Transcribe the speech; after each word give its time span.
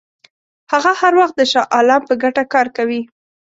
هغه 0.71 0.91
هر 1.01 1.13
وخت 1.21 1.35
د 1.37 1.41
شاه 1.51 1.69
عالم 1.75 2.01
په 2.09 2.13
ګټه 2.23 2.43
کار 2.53 2.67
کوي. 2.77 3.01